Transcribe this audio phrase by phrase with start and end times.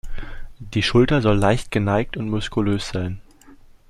[0.57, 3.21] Die Schulter soll leicht geneigt und muskulös sein.